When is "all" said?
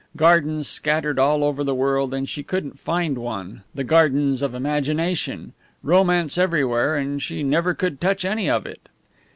1.19-1.43